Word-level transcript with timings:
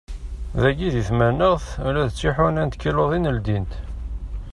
Dagi 0.61 0.87
di 0.93 1.01
tmanaɣt 1.09 1.67
ula 1.87 2.03
d 2.09 2.11
tiḥuna 2.13 2.63
n 2.63 2.69
tkiluḍin 2.69 3.31
ldint. 3.37 3.73